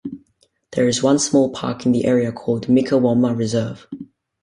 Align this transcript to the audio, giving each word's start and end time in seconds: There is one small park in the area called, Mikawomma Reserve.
There 0.71 0.87
is 0.87 1.03
one 1.03 1.19
small 1.19 1.51
park 1.51 1.85
in 1.85 1.91
the 1.91 2.05
area 2.05 2.31
called, 2.31 2.65
Mikawomma 2.65 3.37
Reserve. 3.37 3.85